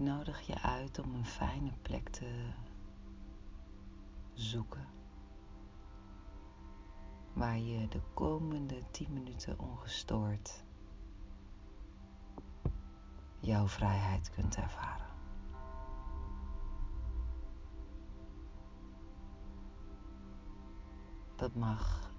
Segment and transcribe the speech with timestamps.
[0.00, 2.50] nodig je uit om een fijne plek te
[4.32, 4.86] zoeken
[7.32, 10.64] waar je de komende 10 minuten ongestoord
[13.40, 15.08] jouw vrijheid kunt ervaren.
[21.36, 22.12] Dat mag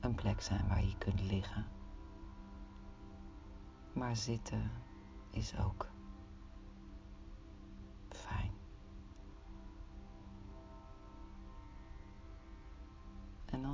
[0.00, 1.66] een plek zijn waar je kunt liggen.
[3.92, 4.70] Maar zitten
[5.30, 5.88] is ook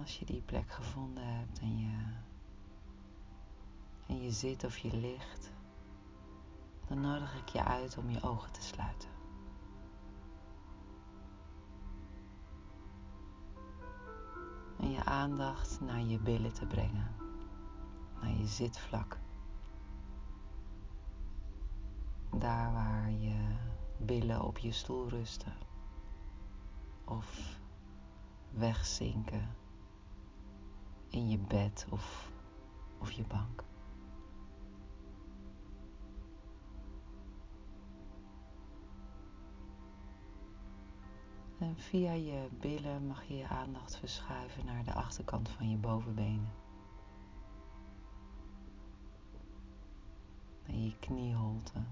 [0.07, 2.15] als je die plek gevonden hebt en je,
[4.07, 5.53] en je zit of je ligt,
[6.89, 9.09] dan nodig ik je uit om je ogen te sluiten.
[14.79, 17.15] En je aandacht naar je billen te brengen,
[18.21, 19.19] naar je zitvlak.
[22.31, 23.57] Daar waar je
[23.99, 25.57] billen op je stoel rusten
[27.05, 27.59] of
[28.51, 29.65] wegzinken
[31.17, 32.31] in je bed of,
[32.99, 33.65] of je bank.
[41.59, 46.53] En via je billen mag je je aandacht verschuiven naar de achterkant van je bovenbenen.
[50.67, 51.85] Naar je knieholte.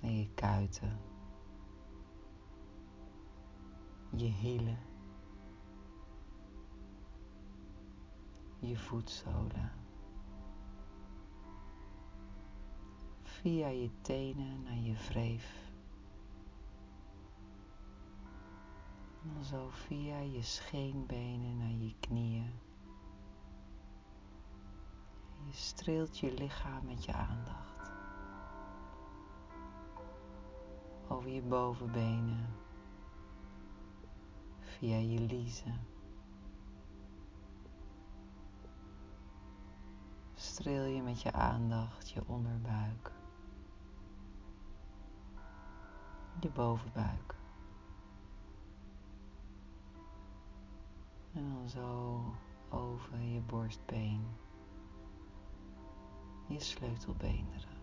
[0.00, 0.98] Naar je kuiten.
[4.10, 4.78] Je hielen.
[8.58, 9.80] Je voetzolen.
[13.40, 15.72] via je tenen naar je wreef.
[19.22, 22.52] En dan zo via je scheenbenen naar je knieën.
[25.44, 27.92] Je streelt je lichaam met je aandacht.
[31.08, 32.59] Over je bovenbenen.
[34.80, 35.80] Via je liezen.
[40.34, 43.12] Streel je met je aandacht je onderbuik.
[46.40, 47.34] je bovenbuik.
[51.32, 52.20] En dan zo
[52.68, 54.26] over je borstbeen,
[56.48, 57.78] je sleutelbeenderen.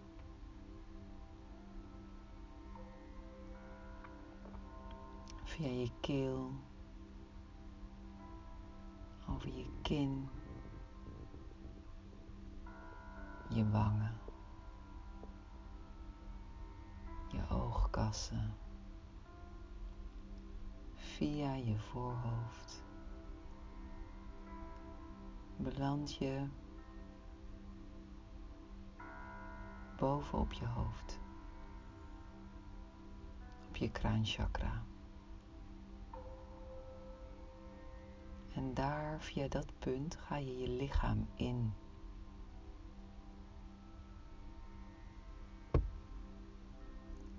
[5.44, 6.52] Via je keel,
[9.30, 10.30] over je kin,
[13.50, 14.18] je wangen.
[17.50, 18.54] oogkassen,
[20.96, 22.84] via je voorhoofd,
[25.58, 26.48] beland je
[29.98, 31.20] bovenop je hoofd,
[33.68, 34.84] op je kraanchakra.
[38.68, 41.74] En daar, via dat punt, ga je je lichaam in.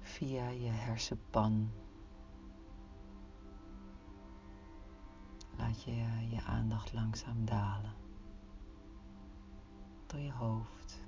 [0.00, 1.70] via je hersenpan.
[5.56, 5.94] Laat je
[6.30, 7.94] je aandacht langzaam dalen
[10.06, 11.02] door je hoofd.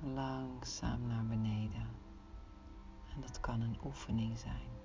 [0.00, 1.88] Langzaam naar beneden.
[3.14, 4.79] En dat kan een oefening zijn.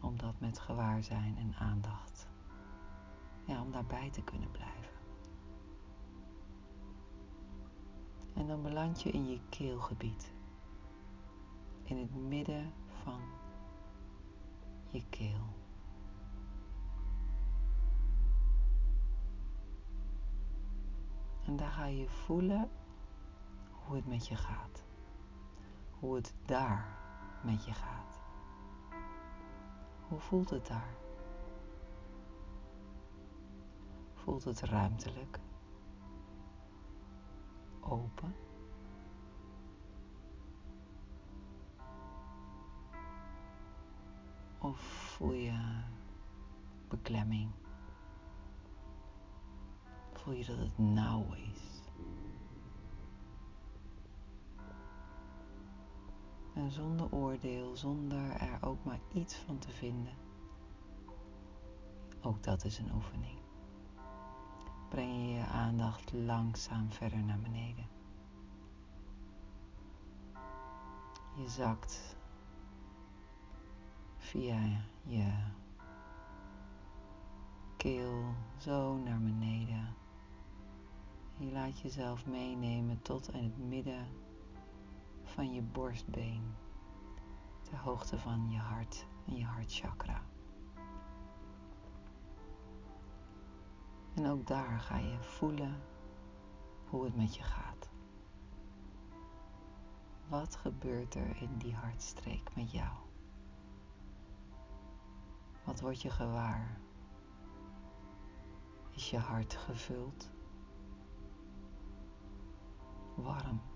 [0.00, 2.28] Om dat met gewaarzijn en aandacht,
[3.44, 4.98] ja, om daarbij te kunnen blijven.
[8.34, 10.32] En dan beland je in je keelgebied.
[11.82, 12.72] In het midden
[13.02, 13.20] van
[14.90, 15.58] je keel.
[21.46, 22.70] En daar ga je voelen
[23.70, 24.84] hoe het met je gaat.
[25.90, 26.98] Hoe het daar
[27.44, 28.09] met je gaat.
[30.10, 30.94] Hoe voelt het daar?
[34.14, 35.40] Voelt het ruimtelijk?
[37.90, 38.34] open.
[44.58, 45.82] Of voel je
[46.88, 47.50] beklemming?
[50.12, 51.69] Voel je dat het nauw is?
[56.68, 60.12] Zonder oordeel, zonder er ook maar iets van te vinden.
[62.22, 63.40] Ook dat is een oefening
[64.90, 67.88] breng je je aandacht langzaam verder naar beneden.
[71.36, 72.16] Je zakt
[74.16, 74.60] via
[75.02, 75.32] je
[77.76, 79.94] keel zo naar beneden.
[81.38, 84.06] Je laat jezelf meenemen tot in het midden
[85.30, 86.54] van je borstbeen,
[87.62, 90.22] ter hoogte van je hart en je hartchakra.
[94.14, 95.82] En ook daar ga je voelen
[96.88, 97.90] hoe het met je gaat.
[100.28, 102.92] Wat gebeurt er in die hartstreek met jou?
[105.64, 106.80] Wat word je gewaar?
[108.90, 110.30] Is je hart gevuld?
[113.14, 113.69] Warm?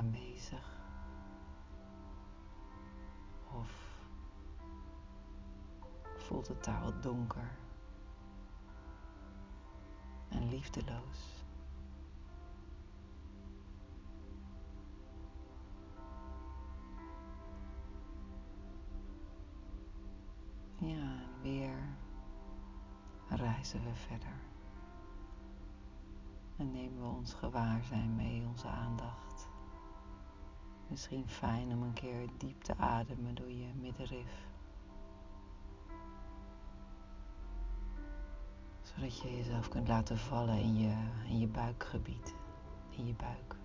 [0.00, 0.80] Aanwezig?
[3.52, 3.70] Of
[6.16, 7.50] voelt het daar wat donker
[10.28, 11.44] en liefdeloos?
[20.76, 21.96] Ja, en weer
[23.28, 24.40] reizen we verder.
[26.56, 29.48] En nemen we ons gewaarzijn mee, onze aandacht.
[30.90, 34.48] Misschien fijn om een keer diep te ademen door je middenrif.
[38.82, 42.34] Zodat je jezelf kunt laten vallen in je, in je buikgebied,
[42.90, 43.56] in je buik.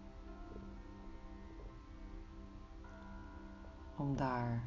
[3.95, 4.63] Om daar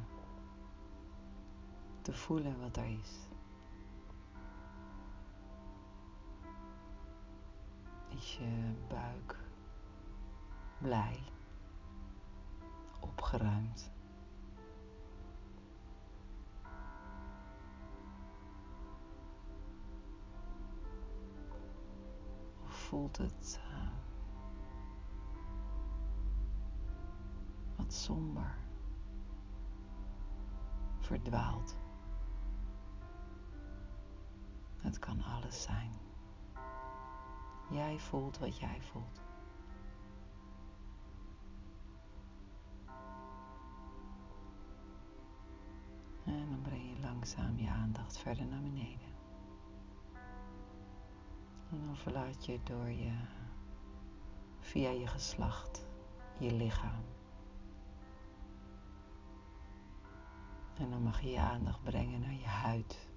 [2.01, 3.27] te voelen wat er is.
[8.09, 9.35] Is je buik
[10.77, 11.19] blij,
[13.33, 13.91] opgeruimd?
[22.63, 23.87] Of voelt het uh,
[27.75, 28.55] wat somber,
[30.99, 31.77] verdwaald?
[34.77, 35.91] Het kan alles zijn.
[37.69, 39.28] Jij voelt wat jij voelt.
[46.25, 49.07] En dan breng je langzaam je aandacht verder naar beneden.
[51.71, 53.13] En dan verlaat je door je
[54.59, 55.87] via je geslacht
[56.39, 57.03] je lichaam.
[60.77, 63.09] En dan mag je je aandacht brengen naar je huid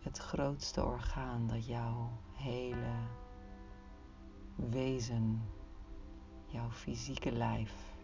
[0.00, 2.94] het grootste orgaan dat jouw hele
[4.54, 5.42] wezen,
[6.46, 7.94] jouw fysieke lijf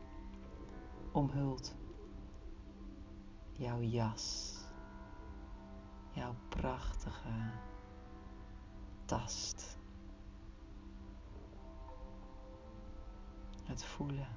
[1.12, 1.74] omhult.
[3.58, 4.54] Jouw jas,
[6.12, 7.52] jouw prachtige
[9.04, 9.78] tast.
[13.62, 14.28] Het voelen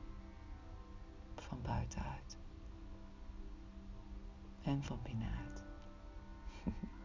[1.36, 2.38] van buitenuit
[4.62, 5.64] en van binnenuit.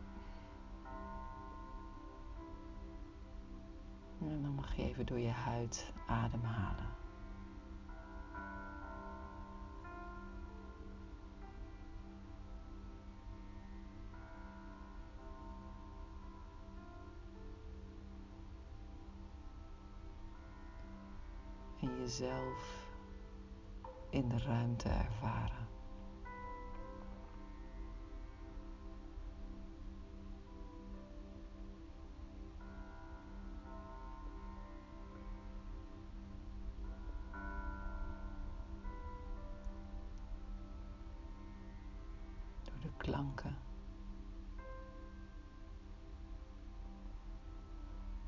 [4.21, 7.04] En dan mag je even door je huid ademhalen.
[22.05, 22.87] Jezelf
[24.11, 25.63] in de ruimte ervaren.
[42.97, 43.57] klanken.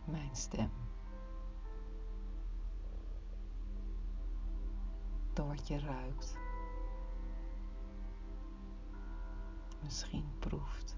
[0.05, 0.86] Mijn stem.
[5.37, 6.37] Door wat je ruikt.
[9.83, 10.97] Misschien proeft.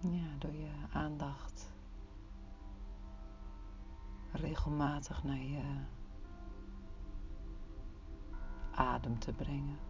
[0.00, 1.72] Ja, door je aandacht
[4.32, 5.84] regelmatig naar je
[8.70, 9.89] adem te brengen.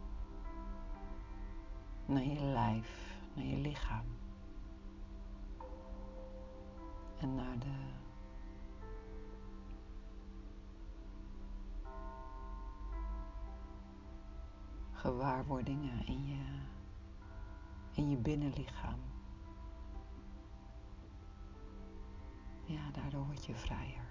[2.10, 4.04] Naar je lijf, naar je lichaam.
[7.20, 7.90] En naar de
[14.92, 16.44] gewaarwordingen in je,
[17.92, 19.00] in je binnenlichaam.
[22.64, 24.09] Ja, daardoor word je vrijer.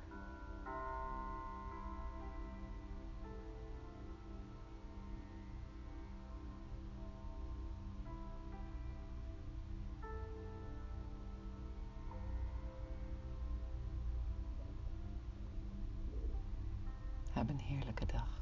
[17.39, 18.38] Heb een heerlijke dag.